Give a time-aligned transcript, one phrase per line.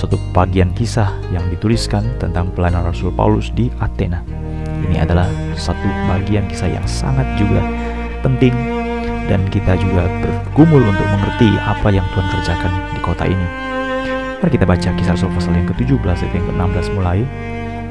[0.00, 4.24] suatu bagian kisah yang dituliskan tentang pelayanan Rasul Paulus di Athena.
[4.88, 5.28] Ini adalah
[5.60, 7.60] satu bagian kisah yang sangat juga
[8.24, 8.56] penting
[9.28, 13.46] dan kita juga bergumul untuk mengerti apa yang Tuhan kerjakan di kota ini.
[14.40, 17.20] Mari kita baca kisah Rasul pasal yang ke-17 ayat yang ke-16 mulai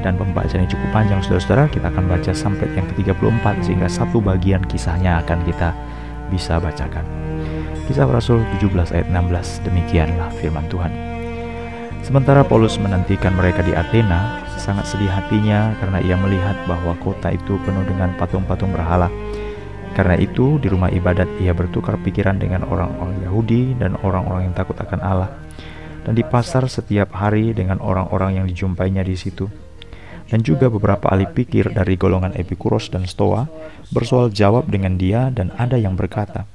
[0.02, 5.22] dan pembacaannya cukup panjang saudara-saudara kita akan baca sampai yang ke-34 sehingga satu bagian kisahnya
[5.22, 5.70] akan kita
[6.26, 7.06] bisa bacakan.
[7.86, 11.09] Kisah Rasul 17 ayat 16 demikianlah firman Tuhan.
[12.00, 17.60] Sementara Paulus menantikan mereka di Athena, sangat sedih hatinya karena ia melihat bahwa kota itu
[17.64, 19.12] penuh dengan patung-patung berhala.
[19.92, 24.78] Karena itu, di rumah ibadat ia bertukar pikiran dengan orang-orang Yahudi dan orang-orang yang takut
[24.80, 25.30] akan Allah.
[26.06, 29.50] Dan di pasar setiap hari dengan orang-orang yang dijumpainya di situ.
[30.30, 33.50] Dan juga beberapa ahli pikir dari golongan Epikuros dan Stoa
[33.90, 36.46] bersoal jawab dengan dia dan ada yang berkata,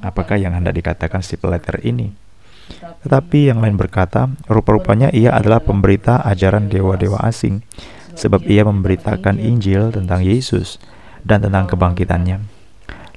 [0.00, 2.21] Apakah yang hendak dikatakan si peleter ini?
[3.02, 7.62] Tetapi yang lain berkata, rupa-rupanya ia adalah pemberita ajaran dewa-dewa asing,
[8.14, 10.78] sebab ia memberitakan Injil tentang Yesus
[11.22, 12.42] dan tentang kebangkitannya.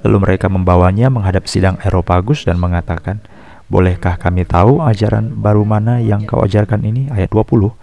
[0.06, 3.22] Lalu mereka membawanya menghadap sidang Eropagus dan mengatakan,
[3.66, 7.09] Bolehkah kami tahu ajaran baru mana yang kau ajarkan ini?
[7.09, 7.74] Ayat 20.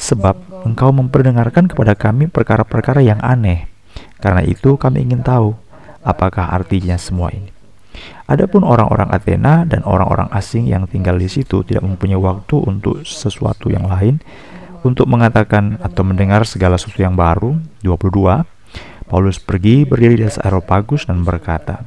[0.00, 3.68] Sebab engkau memperdengarkan kepada kami perkara-perkara yang aneh.
[4.16, 5.52] Karena itu kami ingin tahu,
[6.00, 7.59] apakah artinya semua ini.
[8.30, 13.68] Adapun orang-orang Athena dan orang-orang asing yang tinggal di situ tidak mempunyai waktu untuk sesuatu
[13.68, 14.22] yang lain
[14.80, 17.58] untuk mengatakan atau mendengar segala sesuatu yang baru.
[17.84, 18.46] 22.
[19.10, 21.82] Paulus pergi berdiri di atas Aeropagus dan berkata,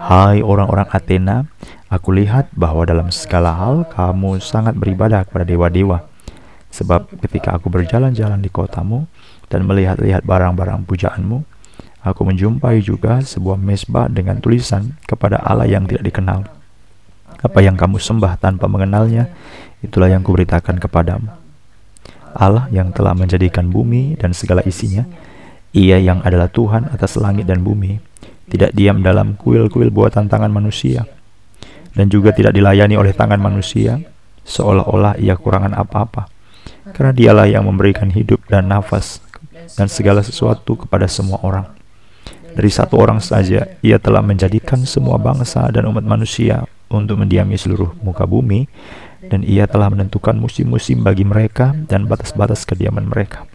[0.00, 1.44] Hai orang-orang Athena,
[1.90, 6.06] aku lihat bahwa dalam segala hal kamu sangat beribadah kepada dewa-dewa.
[6.70, 9.10] Sebab ketika aku berjalan-jalan di kotamu
[9.50, 11.42] dan melihat-lihat barang-barang pujaanmu,
[12.00, 16.48] Aku menjumpai juga sebuah mesbah dengan tulisan kepada Allah yang tidak dikenal.
[17.40, 19.28] Apa yang kamu sembah tanpa mengenalnya,
[19.84, 21.28] itulah yang kuberitakan kepadamu.
[22.32, 25.04] Allah yang telah menjadikan bumi dan segala isinya,
[25.76, 28.00] ia yang adalah Tuhan atas langit dan bumi,
[28.48, 31.04] tidak diam dalam kuil-kuil buatan tangan manusia,
[31.92, 33.98] dan juga tidak dilayani oleh tangan manusia,
[34.46, 36.30] seolah-olah ia kurangan apa-apa,
[36.96, 39.20] karena dialah yang memberikan hidup dan nafas
[39.74, 41.79] dan segala sesuatu kepada semua orang.
[42.50, 47.94] Dari satu orang saja, ia telah menjadikan semua bangsa dan umat manusia untuk mendiami seluruh
[48.02, 48.66] muka bumi,
[49.30, 53.46] dan ia telah menentukan musim-musim bagi mereka dan batas-batas kediaman mereka,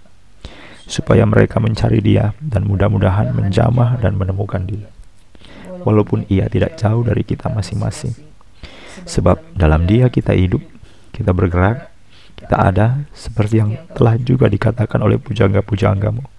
[0.87, 4.87] supaya mereka mencari dia dan mudah-mudahan menjamah dan menemukan dia.
[5.83, 8.15] Walaupun ia tidak jauh dari kita masing-masing,
[9.03, 10.63] sebab dalam dia kita hidup,
[11.11, 11.91] kita bergerak,
[12.39, 16.34] kita ada, seperti yang telah juga dikatakan oleh pujangga-pujanggamu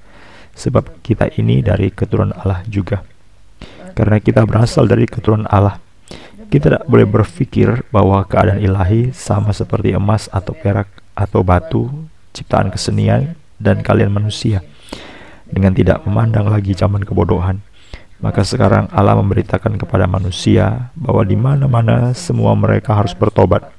[0.56, 3.05] sebab kita ini dari keturunan Allah juga.
[3.93, 5.78] Karena kita berasal dari keturunan Allah,
[6.49, 11.93] kita tidak boleh berpikir bahwa keadaan ilahi sama seperti emas atau perak atau batu,
[12.33, 14.65] ciptaan kesenian, dan kalian manusia.
[15.47, 17.62] Dengan tidak memandang lagi zaman kebodohan,
[18.19, 23.71] maka sekarang Allah memberitakan kepada manusia bahwa di mana-mana semua mereka harus bertobat,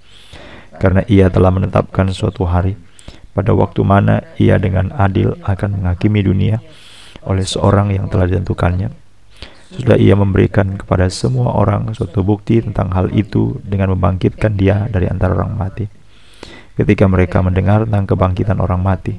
[0.82, 2.87] karena Ia telah menetapkan suatu hari
[3.38, 6.58] pada waktu mana ia dengan adil akan menghakimi dunia
[7.22, 8.90] oleh seorang yang telah ditentukannya.
[9.78, 15.06] Sudah ia memberikan kepada semua orang suatu bukti tentang hal itu dengan membangkitkan dia dari
[15.06, 15.86] antara orang mati.
[16.74, 19.14] Ketika mereka mendengar tentang kebangkitan orang mati,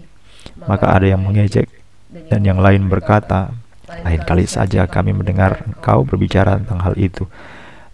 [0.67, 1.71] maka ada yang mengejek
[2.09, 3.53] dan yang lain berkata,
[3.87, 7.29] lain kali saja kami mendengar engkau berbicara tentang hal itu.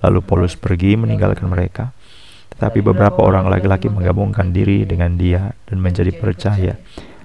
[0.01, 1.91] Lalu Paulus pergi meninggalkan mereka.
[2.59, 6.79] Tetapi beberapa orang laki-laki menggabungkan diri dengan dia dan menjadi percaya.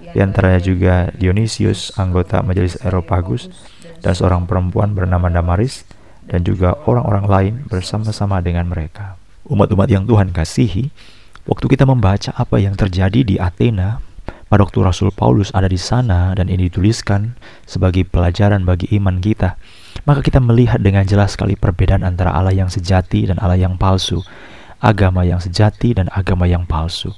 [0.09, 3.45] Di antaranya juga Dionysius, anggota majelis Eropagus,
[4.01, 5.85] dan seorang perempuan bernama Damaris,
[6.25, 9.17] dan juga orang-orang lain bersama-sama dengan mereka.
[9.45, 10.89] Umat-umat yang Tuhan kasihi,
[11.45, 14.01] waktu kita membaca apa yang terjadi di Athena,
[14.49, 17.37] pada waktu Rasul Paulus ada di sana dan ini dituliskan
[17.69, 19.61] sebagai pelajaran bagi iman kita,
[20.09, 24.25] maka kita melihat dengan jelas sekali perbedaan antara Allah yang sejati dan Allah yang palsu
[24.79, 27.11] agama yang sejati dan agama yang palsu.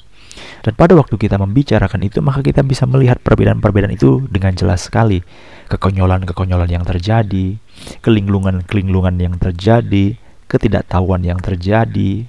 [0.61, 5.21] Dan pada waktu kita membicarakan itu, maka kita bisa melihat perbedaan-perbedaan itu dengan jelas sekali.
[5.69, 7.57] Kekonyolan-kekonyolan yang terjadi,
[8.05, 12.27] kelinglungan-kelinglungan yang terjadi, ketidaktahuan yang terjadi,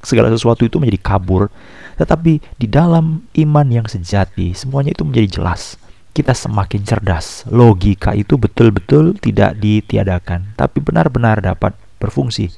[0.00, 1.50] segala sesuatu itu menjadi kabur.
[1.98, 5.76] Tetapi di dalam iman yang sejati, semuanya itu menjadi jelas.
[6.14, 7.46] Kita semakin cerdas.
[7.50, 12.50] Logika itu betul-betul tidak ditiadakan, tapi benar-benar dapat berfungsi.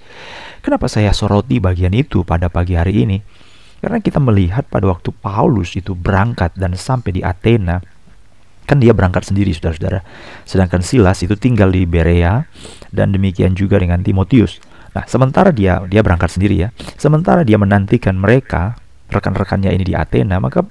[0.60, 3.18] Kenapa saya soroti bagian itu pada pagi hari ini?
[3.80, 7.80] Karena kita melihat pada waktu Paulus itu berangkat dan sampai di Athena,
[8.68, 10.04] kan dia berangkat sendiri saudara-saudara.
[10.44, 12.44] Sedangkan Silas itu tinggal di Berea
[12.92, 14.60] dan demikian juga dengan Timotius.
[14.92, 16.68] Nah, sementara dia dia berangkat sendiri ya.
[17.00, 18.76] Sementara dia menantikan mereka
[19.08, 20.62] rekan-rekannya ini di Athena, maka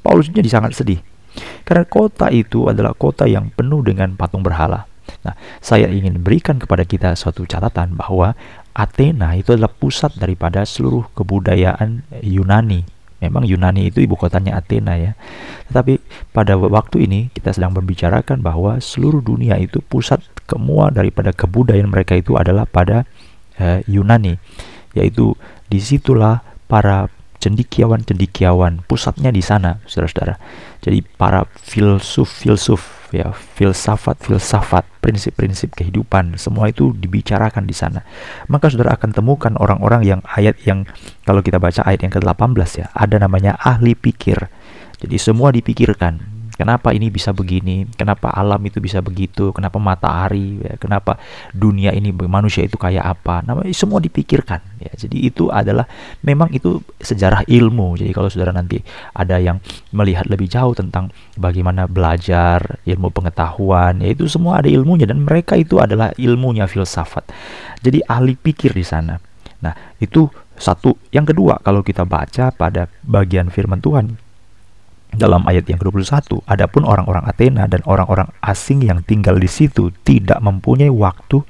[0.00, 1.04] Paulus jadi sangat sedih.
[1.68, 4.86] Karena kota itu adalah kota yang penuh dengan patung berhala.
[5.24, 8.36] Nah, saya ingin berikan kepada kita suatu catatan bahwa
[8.74, 12.82] Athena itu adalah pusat daripada seluruh kebudayaan Yunani.
[13.22, 15.16] Memang Yunani itu ibu kotanya Athena ya.
[15.70, 15.96] Tetapi
[16.34, 22.18] pada waktu ini kita sedang membicarakan bahwa seluruh dunia itu pusat semua daripada kebudayaan mereka
[22.18, 23.08] itu adalah pada
[23.56, 24.36] uh, Yunani.
[24.92, 25.32] Yaitu
[25.70, 27.08] di situlah para
[27.44, 30.40] cendikiawan-cendikiawan pusatnya di sana, saudara-saudara.
[30.80, 38.02] Jadi para filsuf-filsuf ya filsafat filsafat prinsip-prinsip kehidupan semua itu dibicarakan di sana.
[38.50, 40.82] Maka saudara akan temukan orang-orang yang ayat yang
[41.22, 44.50] kalau kita baca ayat yang ke-18 ya ada namanya ahli pikir.
[44.98, 47.82] Jadi semua dipikirkan Kenapa ini bisa begini?
[47.98, 49.50] Kenapa alam itu bisa begitu?
[49.50, 50.62] Kenapa matahari?
[50.62, 51.18] Ya, kenapa
[51.50, 53.42] dunia ini manusia itu kayak apa?
[53.42, 54.62] Nah, semua dipikirkan.
[54.78, 55.82] Ya, jadi itu adalah
[56.22, 57.98] memang itu sejarah ilmu.
[57.98, 58.78] Jadi kalau saudara nanti
[59.18, 59.58] ada yang
[59.90, 65.58] melihat lebih jauh tentang bagaimana belajar ilmu pengetahuan, ya itu semua ada ilmunya dan mereka
[65.58, 67.26] itu adalah ilmunya filsafat.
[67.82, 69.18] Jadi ahli pikir di sana.
[69.58, 70.94] Nah, itu satu.
[71.10, 74.14] Yang kedua, kalau kita baca pada bagian firman Tuhan,
[75.16, 80.38] dalam ayat yang ke-21, adapun orang-orang Athena dan orang-orang asing yang tinggal di situ tidak
[80.42, 81.42] mempunyai waktu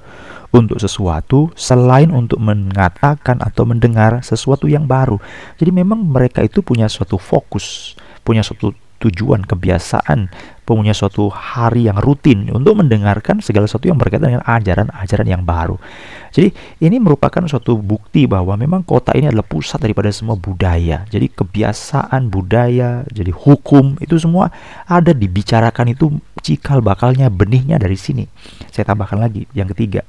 [0.55, 5.19] untuk sesuatu selain untuk mengatakan atau mendengar sesuatu yang baru.
[5.59, 8.71] Jadi memang mereka itu punya suatu fokus, punya suatu
[9.05, 10.33] tujuan, kebiasaan,
[10.65, 15.77] punya suatu hari yang rutin untuk mendengarkan segala sesuatu yang berkaitan dengan ajaran-ajaran yang baru.
[16.33, 21.05] Jadi ini merupakan suatu bukti bahwa memang kota ini adalah pusat daripada semua budaya.
[21.13, 24.49] Jadi kebiasaan budaya, jadi hukum itu semua
[24.89, 28.25] ada dibicarakan itu cikal bakalnya benihnya dari sini.
[28.73, 30.03] Saya tambahkan lagi yang ketiga.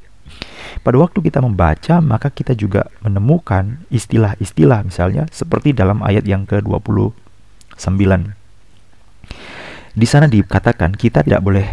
[0.82, 8.45] Pada waktu kita membaca, maka kita juga menemukan istilah-istilah misalnya seperti dalam ayat yang ke-29
[9.96, 11.68] di sana dikatakan kita tidak boleh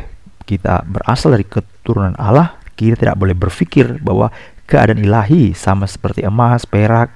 [0.46, 4.30] kita berasal dari keturunan Allah, kita tidak boleh berpikir bahwa
[4.66, 7.10] keadaan ilahi sama seperti emas, perak,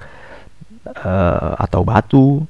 [0.87, 2.43] uh, atau batu,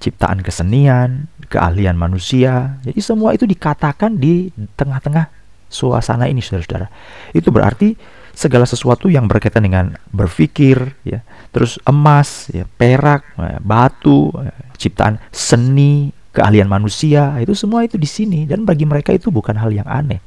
[0.00, 2.76] ciptaan kesenian, keahlian manusia.
[2.84, 5.28] Jadi semua itu dikatakan di tengah-tengah
[5.68, 6.88] suasana ini, saudara-saudara.
[7.32, 7.96] Itu berarti
[8.34, 11.22] segala sesuatu yang berkaitan dengan berpikir, ya,
[11.54, 18.10] terus emas, ya, perak, ya, batu, ya, ciptaan seni, keahlian manusia, itu semua itu di
[18.10, 20.18] sini dan bagi mereka itu bukan hal yang aneh.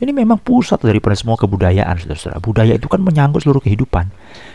[0.00, 2.40] Ini memang pusat daripada semua kebudayaan, saudara-saudara.
[2.40, 4.08] Budaya itu kan menyangkut seluruh kehidupan,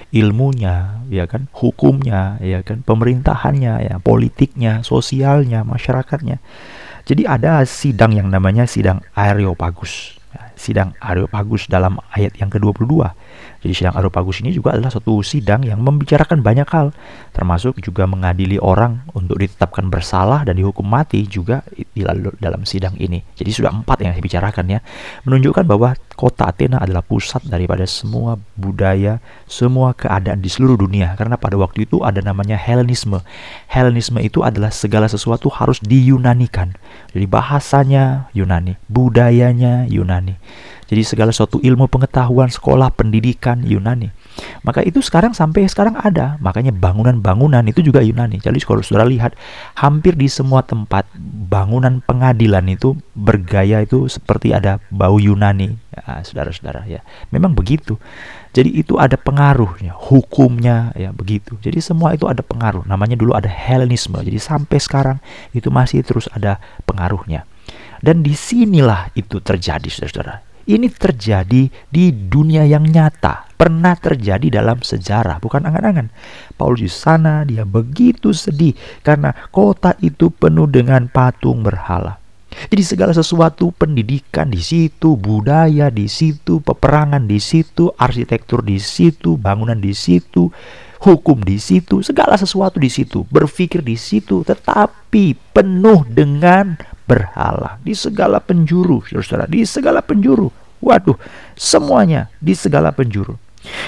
[0.09, 6.41] ilmunya, ya kan, hukumnya, ya kan, pemerintahannya, ya, politiknya, sosialnya, masyarakatnya.
[7.05, 10.17] Jadi ada sidang yang namanya sidang Areopagus.
[10.55, 13.11] Sidang Areopagus dalam ayat yang ke-22
[13.65, 16.93] jadi sidang Areopagus ini juga adalah satu sidang yang membicarakan banyak hal,
[17.33, 22.05] termasuk juga mengadili orang untuk ditetapkan bersalah dan dihukum mati juga di
[22.37, 23.25] dalam sidang ini.
[23.33, 24.79] Jadi sudah empat yang dibicarakan ya,
[25.25, 29.17] menunjukkan bahwa kota Athena adalah pusat daripada semua budaya,
[29.49, 31.17] semua keadaan di seluruh dunia.
[31.17, 33.25] Karena pada waktu itu ada namanya Helenisme.
[33.65, 36.77] Helenisme itu adalah segala sesuatu harus diyunanikan.
[37.17, 40.37] Jadi bahasanya Yunani, budayanya Yunani.
[40.86, 44.13] Jadi segala suatu ilmu pengetahuan, sekolah, pendidikan Yunani.
[44.62, 46.38] Maka itu sekarang sampai sekarang ada.
[46.38, 48.38] Makanya bangunan-bangunan itu juga Yunani.
[48.38, 49.34] Jadi kalau saudara lihat,
[49.74, 51.10] hampir di semua tempat
[51.50, 55.74] bangunan pengadilan itu bergaya itu seperti ada bau Yunani.
[55.89, 57.01] Ya, saudara-saudara ya.
[57.34, 57.98] Memang begitu.
[58.53, 61.58] Jadi itu ada pengaruhnya, hukumnya ya begitu.
[61.60, 62.86] Jadi semua itu ada pengaruh.
[62.86, 64.22] Namanya dulu ada Helenisme.
[64.22, 65.17] Jadi sampai sekarang
[65.51, 67.43] itu masih terus ada pengaruhnya.
[68.05, 74.81] Dan di sinilah itu terjadi, saudara-saudara ini terjadi di dunia yang nyata, pernah terjadi dalam
[74.81, 76.09] sejarah, bukan angan-angan.
[76.57, 78.74] Paulus di sana dia begitu sedih
[79.05, 82.17] karena kota itu penuh dengan patung berhala.
[82.55, 89.35] Jadi segala sesuatu pendidikan di situ, budaya di situ, peperangan di situ, arsitektur di situ,
[89.35, 90.47] bangunan di situ,
[91.03, 97.93] hukum di situ, segala sesuatu di situ, berpikir di situ, tetapi penuh dengan berhala di
[97.93, 100.50] segala penjuru, saudara, di segala penjuru.
[100.83, 101.17] Waduh,
[101.57, 103.38] semuanya di segala penjuru.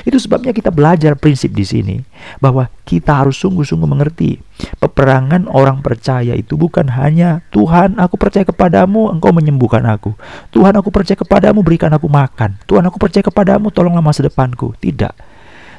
[0.04, 2.02] Itu sebabnya kita belajar prinsip di sini
[2.42, 4.42] bahwa kita harus sungguh-sungguh mengerti
[4.82, 10.18] peperangan orang percaya itu bukan hanya Tuhan aku percaya kepadamu engkau menyembuhkan aku.
[10.50, 12.58] Tuhan aku percaya kepadamu berikan aku makan.
[12.66, 14.74] Tuhan aku percaya kepadamu tolonglah masa depanku.
[14.82, 15.37] Tidak.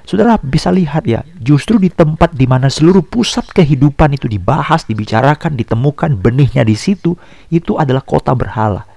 [0.09, 5.53] Saudara bisa lihat ya, justru di tempat di mana seluruh pusat kehidupan itu dibahas, dibicarakan,
[5.53, 7.13] ditemukan benihnya di situ,
[7.53, 8.89] itu adalah kota berhala.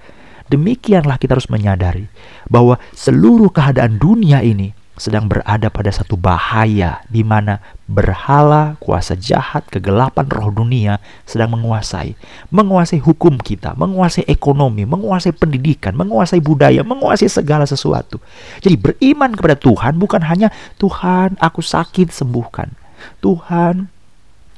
[0.48, 2.08] Demikianlah kita harus menyadari
[2.48, 7.58] bahwa seluruh keadaan dunia ini sedang berada pada satu bahaya di mana
[7.90, 12.14] berhala, kuasa jahat, kegelapan roh dunia sedang menguasai.
[12.54, 18.22] Menguasai hukum kita, menguasai ekonomi, menguasai pendidikan, menguasai budaya, menguasai segala sesuatu.
[18.62, 22.70] Jadi beriman kepada Tuhan bukan hanya Tuhan aku sakit sembuhkan.
[23.18, 23.90] Tuhan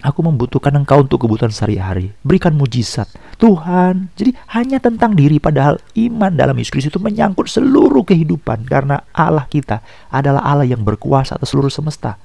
[0.04, 2.12] Aku membutuhkan engkau untuk kebutuhan sehari-hari.
[2.20, 3.08] Berikan mujizat.
[3.40, 8.68] Tuhan, jadi hanya tentang diri padahal iman dalam Yesus Kristus itu menyangkut seluruh kehidupan.
[8.68, 9.80] Karena Allah kita
[10.12, 12.20] adalah Allah yang berkuasa atas seluruh semesta.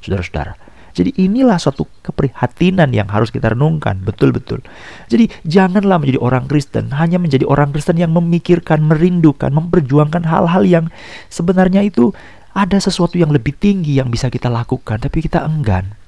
[0.00, 0.56] Saudara-saudara,
[0.96, 4.64] jadi inilah suatu keprihatinan yang harus kita renungkan, betul-betul.
[5.12, 10.84] Jadi janganlah menjadi orang Kristen, hanya menjadi orang Kristen yang memikirkan, merindukan, memperjuangkan hal-hal yang
[11.28, 12.16] sebenarnya itu
[12.56, 15.99] ada sesuatu yang lebih tinggi yang bisa kita lakukan, tapi kita enggan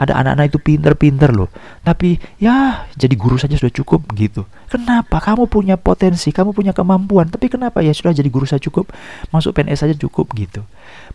[0.00, 1.52] ada anak-anak itu pinter-pinter loh.
[1.84, 4.48] Tapi ya jadi guru saja sudah cukup gitu.
[4.72, 5.20] Kenapa?
[5.20, 7.28] Kamu punya potensi kamu punya kemampuan.
[7.28, 7.84] Tapi kenapa?
[7.84, 8.88] Ya sudah jadi guru saja cukup.
[9.28, 10.64] Masuk PNS saja cukup gitu.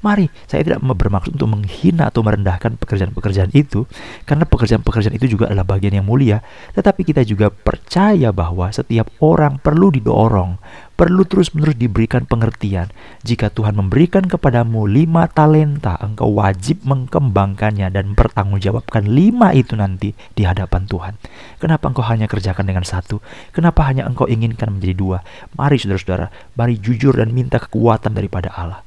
[0.06, 3.90] Mari saya tidak bermaksud untuk menghina atau merendahkan pekerjaan-pekerjaan itu
[4.30, 6.46] karena pekerjaan-pekerjaan itu juga adalah bagian yang mulia.
[6.78, 10.62] Tetapi kita juga percaya bahwa setiap orang perlu didorong
[10.96, 12.90] perlu terus-menerus diberikan pengertian.
[13.28, 20.44] Jika Tuhan memberikan kepadamu lima talenta, engkau wajib mengembangkannya dan bertanggungjawabkan lima itu nanti di
[20.48, 21.14] hadapan Tuhan.
[21.60, 23.20] Kenapa engkau hanya kerjakan dengan satu?
[23.52, 25.18] Kenapa hanya engkau inginkan menjadi dua?
[25.60, 28.82] Mari saudara-saudara, mari jujur dan minta kekuatan daripada Allah.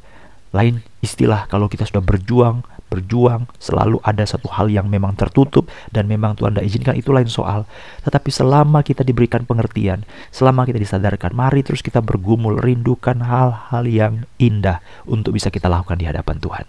[0.56, 6.08] Lain istilah kalau kita sudah berjuang, berjuang, selalu ada satu hal yang memang tertutup dan
[6.08, 7.68] memang Tuhan tidak izinkan itu lain soal.
[8.02, 10.02] Tetapi selama kita diberikan pengertian,
[10.32, 16.00] selama kita disadarkan, mari terus kita bergumul, rindukan hal-hal yang indah untuk bisa kita lakukan
[16.00, 16.64] di hadapan Tuhan.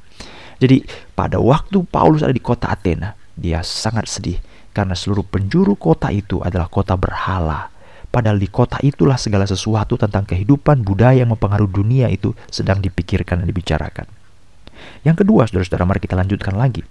[0.60, 0.84] Jadi
[1.16, 4.38] pada waktu Paulus ada di kota Athena, dia sangat sedih
[4.76, 7.72] karena seluruh penjuru kota itu adalah kota berhala.
[8.10, 13.46] Padahal di kota itulah segala sesuatu tentang kehidupan budaya yang mempengaruhi dunia itu sedang dipikirkan
[13.46, 14.19] dan dibicarakan.
[15.04, 16.84] Yang kedua, saudara-saudara, mari kita lanjutkan lagi.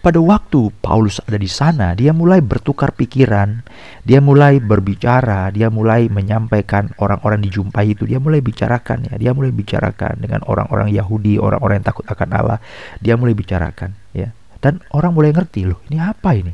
[0.00, 3.60] Pada waktu Paulus ada di sana, dia mulai bertukar pikiran,
[4.00, 9.52] dia mulai berbicara, dia mulai menyampaikan orang-orang dijumpai itu, dia mulai bicarakan ya, dia mulai
[9.52, 12.58] bicarakan dengan orang-orang Yahudi, orang-orang yang takut akan Allah,
[13.04, 14.32] dia mulai bicarakan ya.
[14.60, 16.52] Dan orang mulai ngerti loh, ini apa ini?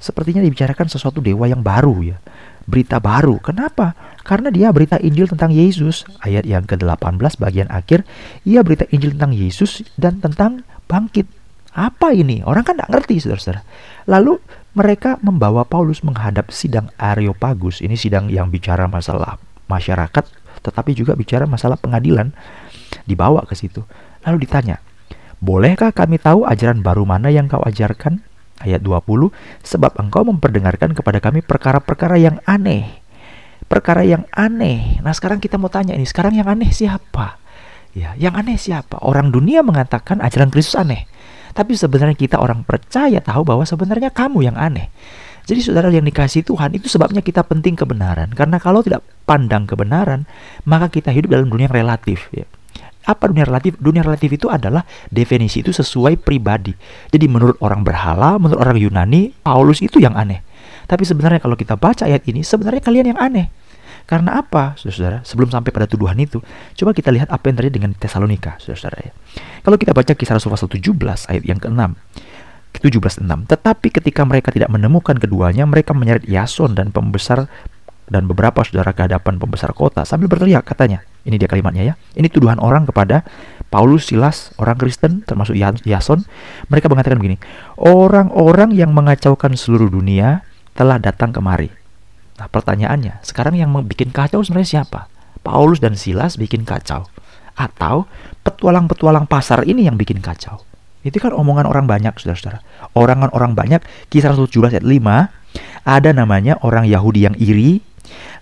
[0.00, 2.16] Sepertinya dibicarakan sesuatu dewa yang baru ya
[2.68, 3.40] berita baru.
[3.40, 3.96] Kenapa?
[4.20, 6.04] Karena dia berita Injil tentang Yesus.
[6.20, 8.04] Ayat yang ke-18 bagian akhir,
[8.44, 11.24] ia berita Injil tentang Yesus dan tentang bangkit.
[11.72, 12.44] Apa ini?
[12.44, 13.64] Orang kan tidak ngerti, saudara-saudara.
[14.04, 14.36] Lalu
[14.76, 17.80] mereka membawa Paulus menghadap sidang Areopagus.
[17.80, 19.40] Ini sidang yang bicara masalah
[19.72, 20.24] masyarakat,
[20.60, 22.36] tetapi juga bicara masalah pengadilan.
[23.08, 23.80] Dibawa ke situ.
[24.28, 24.76] Lalu ditanya,
[25.38, 28.26] Bolehkah kami tahu ajaran baru mana yang kau ajarkan?
[28.58, 29.30] Ayat 20,
[29.62, 32.90] sebab engkau memperdengarkan kepada kami perkara-perkara yang aneh.
[33.70, 34.98] Perkara yang aneh.
[35.04, 37.38] Nah sekarang kita mau tanya ini, sekarang yang aneh siapa?
[37.94, 38.98] Ya, yang aneh siapa?
[39.02, 41.06] Orang dunia mengatakan ajaran Kristus aneh.
[41.54, 44.90] Tapi sebenarnya kita orang percaya tahu bahwa sebenarnya kamu yang aneh.
[45.48, 48.28] Jadi saudara yang dikasih Tuhan itu sebabnya kita penting kebenaran.
[48.36, 50.28] Karena kalau tidak pandang kebenaran,
[50.68, 52.28] maka kita hidup dalam dunia yang relatif.
[52.36, 52.44] Ya.
[53.08, 53.80] Apa dunia relatif?
[53.80, 56.76] Dunia relatif itu adalah definisi itu sesuai pribadi.
[57.08, 60.44] Jadi menurut orang berhala, menurut orang Yunani, Paulus itu yang aneh.
[60.84, 63.48] Tapi sebenarnya kalau kita baca ayat ini, sebenarnya kalian yang aneh.
[64.08, 65.20] Karena apa, saudara-saudara?
[65.24, 66.40] Sebelum sampai pada tuduhan itu,
[66.80, 68.98] coba kita lihat apa yang terjadi dengan Tesalonika, saudara-saudara.
[69.04, 69.12] Ya.
[69.60, 71.80] Kalau kita baca kisah Rasul pasal 17 ayat yang ke-6,
[72.80, 73.24] 17.6.
[73.24, 77.48] Tetapi ketika mereka tidak menemukan keduanya, mereka menyeret Yason dan pembesar
[78.08, 81.04] dan beberapa saudara ke hadapan pembesar kota sambil berteriak katanya.
[81.28, 81.94] Ini dia kalimatnya ya.
[82.16, 83.20] Ini tuduhan orang kepada
[83.68, 85.52] Paulus, Silas, orang Kristen termasuk
[85.84, 86.24] Yason.
[86.72, 87.36] Mereka mengatakan begini,
[87.76, 90.40] orang-orang yang mengacaukan seluruh dunia
[90.72, 91.68] telah datang kemari.
[92.40, 95.12] Nah pertanyaannya, sekarang yang bikin kacau sebenarnya siapa?
[95.44, 97.04] Paulus dan Silas bikin kacau.
[97.58, 98.08] Atau
[98.46, 100.64] petualang-petualang pasar ini yang bikin kacau.
[101.04, 102.64] Itu kan omongan orang banyak, saudara-saudara.
[102.96, 105.28] Orangan orang banyak, kisah 17 ayat 5,
[105.84, 107.82] ada namanya orang Yahudi yang iri,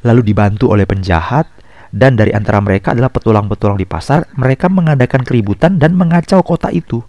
[0.04, 1.48] lalu dibantu oleh penjahat,
[1.96, 7.00] dan dari antara mereka adalah petualang-petualang di pasar, mereka mengadakan keributan dan mengacau kota itu.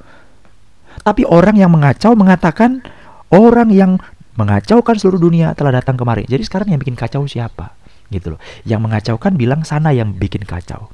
[1.03, 2.79] Tapi orang yang mengacau mengatakan
[3.27, 3.99] orang yang
[4.39, 6.23] mengacaukan seluruh dunia telah datang kemari.
[6.23, 7.75] Jadi sekarang yang bikin kacau siapa?
[8.07, 8.39] Gitu loh.
[8.63, 10.87] Yang mengacaukan bilang sana yang bikin kacau.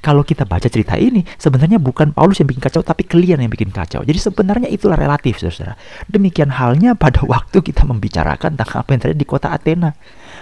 [0.00, 3.68] Kalau kita baca cerita ini, sebenarnya bukan Paulus yang bikin kacau, tapi kalian yang bikin
[3.68, 4.00] kacau.
[4.00, 5.76] Jadi sebenarnya itulah relatif, saudara.
[6.08, 9.92] Demikian halnya pada waktu kita membicarakan tentang apa yang terjadi di kota Athena.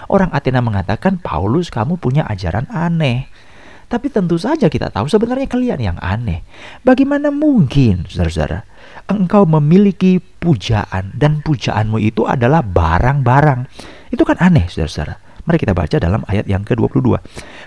[0.09, 3.29] Orang Athena mengatakan, Paulus kamu punya ajaran aneh.
[3.85, 6.43] Tapi tentu saja kita tahu sebenarnya kalian yang aneh.
[6.83, 8.65] Bagaimana mungkin, saudara-saudara,
[9.07, 13.69] engkau memiliki pujaan dan pujaanmu itu adalah barang-barang.
[14.11, 15.25] Itu kan aneh, saudara-saudara.
[15.45, 17.21] Mari kita baca dalam ayat yang ke-22.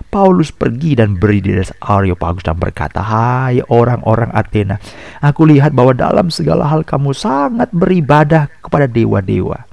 [0.09, 4.81] Paulus pergi dan berdiri di Areopagus dan berkata, Hai orang-orang Athena,
[5.21, 9.66] aku lihat bahwa dalam segala hal kamu sangat beribadah kepada dewa-dewa.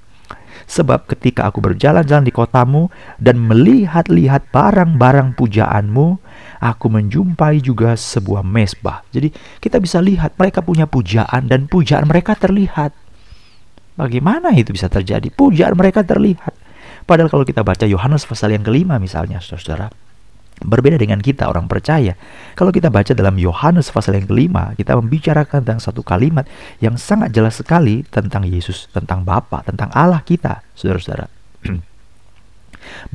[0.64, 2.88] Sebab ketika aku berjalan-jalan di kotamu
[3.20, 6.08] dan melihat-lihat barang-barang pujaanmu,
[6.60, 9.04] aku menjumpai juga sebuah mesbah.
[9.12, 9.28] Jadi
[9.60, 12.96] kita bisa lihat mereka punya pujaan dan pujaan mereka terlihat.
[13.94, 15.30] Bagaimana itu bisa terjadi?
[15.30, 16.56] Pujaan mereka terlihat.
[17.04, 19.92] Padahal kalau kita baca Yohanes pasal yang kelima misalnya, saudara-saudara,
[20.62, 22.14] berbeda dengan kita orang percaya.
[22.54, 26.46] Kalau kita baca dalam Yohanes pasal yang kelima, kita membicarakan tentang satu kalimat
[26.78, 31.26] yang sangat jelas sekali tentang Yesus, tentang Bapa, tentang Allah kita, saudara-saudara.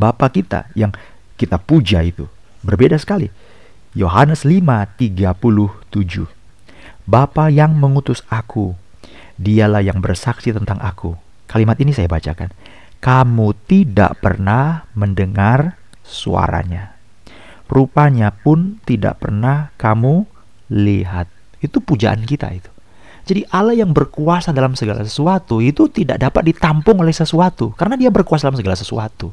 [0.02, 0.92] Bapa kita yang
[1.40, 2.28] kita puja itu
[2.66, 3.32] berbeda sekali.
[3.96, 6.28] Yohanes 5:37.
[7.10, 8.78] Bapa yang mengutus aku,
[9.40, 11.18] dialah yang bersaksi tentang aku.
[11.50, 12.54] Kalimat ini saya bacakan
[13.00, 16.99] kamu tidak pernah mendengar suaranya.
[17.70, 20.26] Rupanya pun tidak pernah kamu
[20.74, 21.30] lihat.
[21.62, 22.72] Itu pujaan kita itu.
[23.30, 28.10] Jadi Allah yang berkuasa dalam segala sesuatu itu tidak dapat ditampung oleh sesuatu karena dia
[28.10, 29.30] berkuasa dalam segala sesuatu.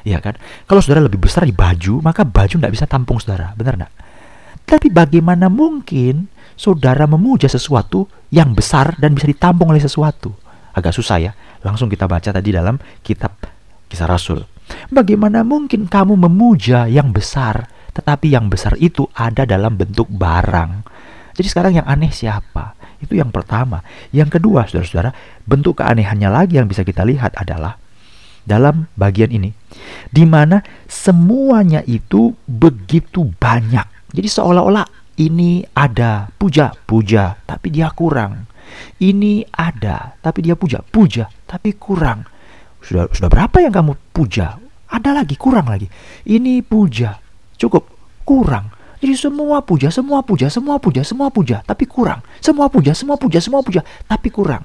[0.00, 0.40] Ya kan?
[0.64, 3.52] Kalau saudara lebih besar di baju, maka baju tidak bisa tampung saudara.
[3.52, 3.92] Benar enggak?
[4.64, 10.32] Tapi bagaimana mungkin saudara memuja sesuatu yang besar dan bisa ditampung oleh sesuatu?
[10.72, 11.32] Agak susah ya.
[11.60, 13.36] Langsung kita baca tadi dalam kitab
[13.92, 14.53] Kisah Rasul.
[14.90, 20.84] Bagaimana mungkin kamu memuja yang besar, tetapi yang besar itu ada dalam bentuk barang?
[21.34, 22.78] Jadi sekarang yang aneh siapa?
[23.02, 23.82] Itu yang pertama.
[24.14, 25.12] Yang kedua, saudara-saudara,
[25.44, 27.76] bentuk keanehannya lagi yang bisa kita lihat adalah
[28.44, 29.50] dalam bagian ini,
[30.12, 33.84] di mana semuanya itu begitu banyak.
[34.14, 34.86] Jadi seolah-olah
[35.18, 38.46] ini ada puja, puja, tapi dia kurang.
[38.98, 42.26] Ini ada, tapi dia puja, puja, tapi kurang.
[42.84, 44.60] Sudah sudah berapa yang kamu puja?
[44.94, 45.90] Ada lagi, kurang lagi.
[46.22, 47.18] Ini puja,
[47.58, 47.90] cukup,
[48.22, 48.70] kurang.
[49.02, 52.22] Jadi semua puja, semua puja, semua puja, semua puja, tapi kurang.
[52.38, 54.62] Semua puja, semua puja, semua puja, tapi kurang.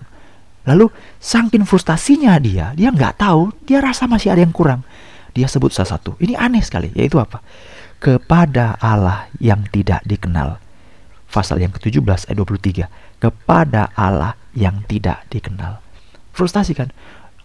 [0.69, 4.85] Lalu sangkin frustasinya dia, dia nggak tahu, dia rasa masih ada yang kurang.
[5.33, 6.13] Dia sebut salah satu.
[6.21, 7.41] Ini aneh sekali, yaitu apa?
[7.97, 10.61] Kepada Allah yang tidak dikenal.
[11.29, 15.81] Pasal yang ke-17 ayat 23 kepada Allah yang tidak dikenal.
[16.33, 16.89] Frustasi kan?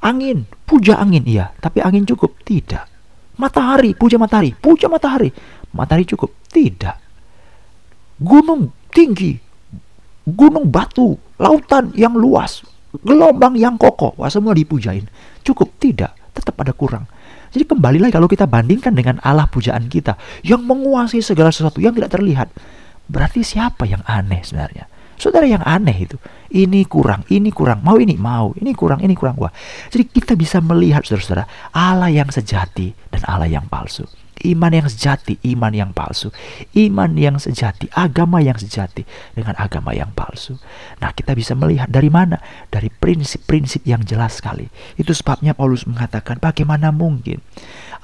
[0.04, 2.36] Angin, puja angin iya, tapi angin cukup?
[2.44, 2.84] Tidak.
[3.40, 5.32] Matahari, puja matahari, puja matahari.
[5.72, 6.28] Matahari cukup?
[6.52, 6.96] Tidak.
[8.20, 9.32] Gunung tinggi,
[10.28, 12.60] gunung batu, lautan yang luas,
[13.00, 15.08] gelombang yang kokoh, wah semua dipujain.
[15.40, 15.72] Cukup?
[15.80, 16.36] Tidak.
[16.36, 17.08] Tetap ada kurang.
[17.54, 21.94] Jadi kembali lagi kalau kita bandingkan dengan Allah pujaan kita yang menguasai segala sesuatu yang
[21.94, 22.50] tidak terlihat.
[23.06, 24.90] Berarti siapa yang aneh sebenarnya?
[25.18, 26.16] Saudara yang aneh itu.
[26.54, 29.34] Ini kurang, ini kurang, mau ini, mau, ini kurang, ini kurang.
[29.42, 29.50] Wah.
[29.90, 34.06] Jadi kita bisa melihat saudara-saudara Allah yang sejati dan Allah yang palsu.
[34.42, 36.34] Iman yang sejati, iman yang palsu.
[36.74, 40.58] Iman yang sejati, agama yang sejati dengan agama yang palsu.
[40.98, 42.42] Nah, kita bisa melihat dari mana?
[42.66, 44.66] Dari prinsip-prinsip yang jelas sekali.
[44.98, 47.38] Itu sebabnya Paulus mengatakan, bagaimana mungkin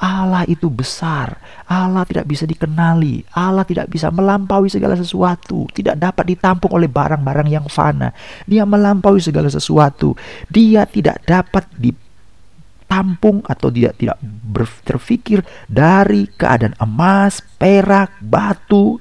[0.01, 1.37] Allah itu besar,
[1.69, 7.49] Allah tidak bisa dikenali, Allah tidak bisa melampaui segala sesuatu, tidak dapat ditampung oleh barang-barang
[7.53, 8.17] yang fana.
[8.49, 10.17] Dia melampaui segala sesuatu,
[10.49, 11.69] dia tidak dapat
[12.91, 14.19] ditampung atau dia tidak
[14.51, 18.99] berpikir dari keadaan emas, perak, batu,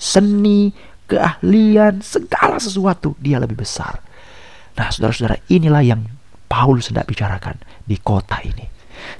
[0.00, 0.72] seni,
[1.04, 4.00] keahlian, segala sesuatu dia lebih besar.
[4.80, 6.00] Nah, saudara-saudara, inilah yang
[6.48, 8.64] Paulus hendak bicarakan di kota ini.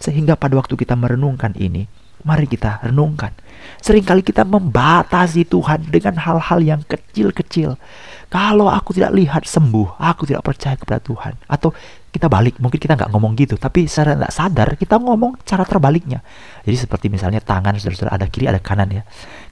[0.00, 1.84] Sehingga pada waktu kita merenungkan ini,
[2.26, 3.30] mari kita renungkan.
[3.78, 7.78] Seringkali kita membatasi Tuhan dengan hal-hal yang kecil-kecil.
[8.26, 11.38] Kalau aku tidak lihat sembuh, aku tidak percaya kepada Tuhan.
[11.46, 11.70] Atau
[12.10, 16.26] kita balik, mungkin kita nggak ngomong gitu, tapi secara nggak sadar kita ngomong cara terbaliknya.
[16.66, 19.02] Jadi seperti misalnya tangan, saudara-saudara ada kiri, ada kanan ya.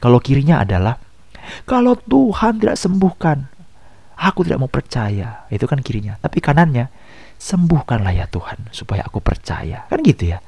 [0.02, 0.98] Kalau kirinya adalah,
[1.68, 3.46] kalau Tuhan tidak sembuhkan,
[4.18, 5.46] aku tidak mau percaya.
[5.52, 6.18] Itu kan kirinya.
[6.18, 6.90] Tapi kanannya,
[7.38, 9.86] sembuhkanlah ya Tuhan supaya aku percaya.
[9.86, 10.42] Kan gitu ya.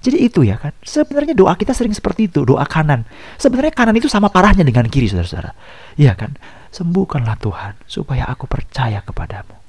[0.00, 0.72] Jadi itu ya kan.
[0.80, 3.04] Sebenarnya doa kita sering seperti itu, doa kanan.
[3.36, 5.52] Sebenarnya kanan itu sama parahnya dengan kiri, Saudara-saudara.
[6.00, 6.32] Iya kan?
[6.72, 9.60] Sembuhkanlah Tuhan supaya aku percaya kepadamu.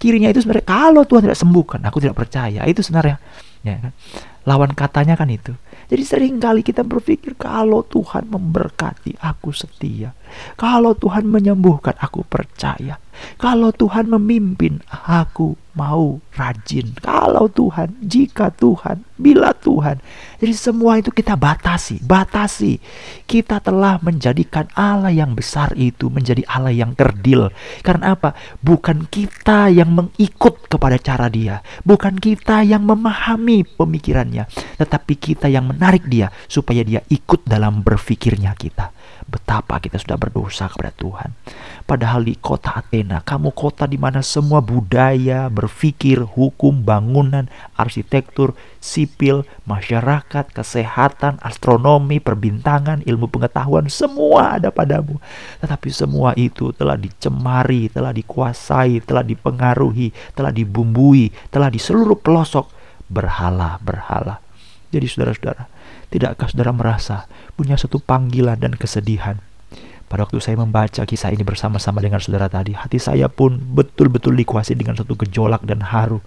[0.00, 2.64] Kirinya itu sebenarnya kalau Tuhan tidak sembuhkan, aku tidak percaya.
[2.64, 3.20] Itu sebenarnya
[3.60, 3.92] ya kan.
[4.48, 5.52] Lawan katanya kan itu.
[5.90, 10.16] Jadi sering kali kita berpikir kalau Tuhan memberkati aku setia.
[10.56, 12.96] Kalau Tuhan menyembuhkan aku percaya.
[13.38, 16.92] Kalau Tuhan memimpin aku mau rajin.
[16.98, 20.02] Kalau Tuhan, jika Tuhan, bila Tuhan.
[20.40, 22.80] Jadi semua itu kita batasi, batasi.
[23.28, 27.52] Kita telah menjadikan Allah yang besar itu menjadi Allah yang kerdil.
[27.84, 28.34] Karena apa?
[28.60, 31.62] Bukan kita yang mengikut kepada cara dia.
[31.86, 34.48] Bukan kita yang memahami pemikirannya.
[34.80, 38.90] Tetapi kita yang menarik dia supaya dia ikut dalam berfikirnya kita
[39.30, 41.30] betapa kita sudah berdosa kepada Tuhan.
[41.90, 49.42] Padahal di kota Athena, kamu kota di mana semua budaya, berpikir, hukum, bangunan, arsitektur, sipil,
[49.66, 55.18] masyarakat, kesehatan, astronomi, perbintangan, ilmu pengetahuan, semua ada padamu.
[55.58, 62.70] Tetapi semua itu telah dicemari, telah dikuasai, telah dipengaruhi, telah dibumbui, telah di seluruh pelosok
[63.10, 64.38] berhala-berhala.
[64.94, 65.66] Jadi saudara-saudara,
[66.10, 69.38] Tidakkah saudara merasa punya satu panggilan dan kesedihan?
[70.10, 74.74] Pada waktu saya membaca kisah ini bersama-sama dengan saudara tadi, hati saya pun betul-betul dikuasai
[74.74, 76.18] dengan satu gejolak dan haru.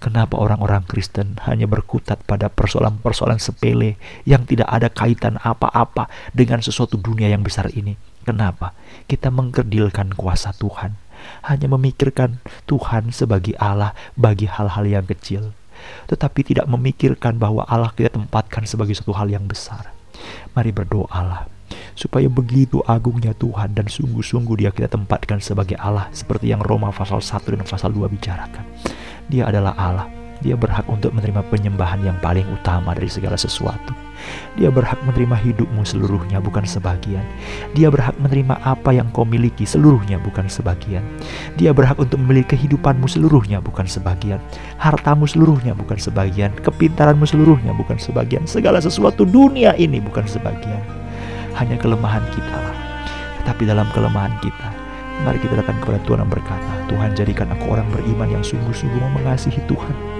[0.00, 6.96] Kenapa orang-orang Kristen hanya berkutat pada persoalan-persoalan sepele yang tidak ada kaitan apa-apa dengan sesuatu
[6.96, 8.00] dunia yang besar ini?
[8.24, 8.72] Kenapa?
[9.04, 10.96] Kita mengkerdilkan kuasa Tuhan.
[11.44, 15.52] Hanya memikirkan Tuhan sebagai Allah bagi hal-hal yang kecil
[16.08, 19.92] tetapi tidak memikirkan bahwa Allah kita tempatkan sebagai satu hal yang besar.
[20.56, 21.55] Mari berdoalah
[21.96, 27.20] supaya begitu agungnya Tuhan dan sungguh-sungguh dia kita tempatkan sebagai Allah seperti yang Roma pasal
[27.20, 28.64] 1 dan pasal 2 bicarakan.
[29.26, 30.06] Dia adalah Allah
[30.44, 33.96] dia berhak untuk menerima penyembahan yang paling utama dari segala sesuatu.
[34.56, 37.22] Dia berhak menerima hidupmu seluruhnya, bukan sebagian.
[37.76, 41.04] Dia berhak menerima apa yang kau miliki seluruhnya, bukan sebagian.
[41.60, 44.40] Dia berhak untuk memiliki kehidupanmu seluruhnya, bukan sebagian.
[44.80, 46.52] Hartamu seluruhnya, bukan sebagian.
[46.58, 48.48] Kepintaranmu seluruhnya, bukan sebagian.
[48.48, 51.05] Segala sesuatu dunia ini bukan sebagian.
[51.56, 52.76] Hanya kelemahan kita lah.
[53.42, 54.68] Tetapi dalam kelemahan kita,
[55.24, 59.64] mari kita datang kepada Tuhan dan berkata, Tuhan jadikan aku orang beriman yang sungguh-sungguh mengasihi
[59.64, 60.16] Tuhan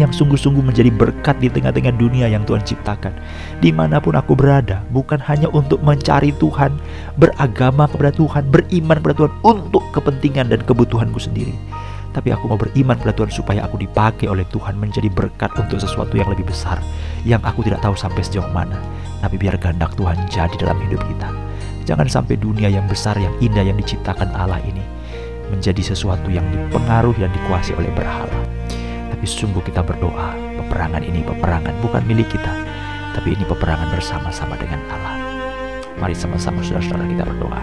[0.00, 3.12] yang sungguh-sungguh menjadi berkat di tengah-tengah dunia yang Tuhan ciptakan.
[3.60, 6.72] Di mana pun aku berada, bukan hanya untuk mencari Tuhan,
[7.20, 11.52] beragama kepada Tuhan, beriman kepada Tuhan untuk kepentingan dan kebutuhanku sendiri.
[12.10, 16.18] Tapi aku mau beriman kepada Tuhan supaya aku dipakai oleh Tuhan menjadi berkat untuk sesuatu
[16.18, 16.82] yang lebih besar,
[17.24, 18.76] yang aku tidak tahu sampai sejauh mana.
[19.20, 21.28] Tapi biar kehendak Tuhan jadi dalam hidup kita.
[21.84, 24.80] Jangan sampai dunia yang besar, yang indah yang diciptakan Allah ini
[25.50, 28.40] menjadi sesuatu yang dipengaruhi dan dikuasai oleh berhala.
[29.10, 32.54] Tapi sungguh kita berdoa, peperangan ini peperangan bukan milik kita,
[33.12, 35.18] tapi ini peperangan bersama-sama dengan Allah.
[35.98, 37.60] Mari sama-sama saudara-saudara kita berdoa.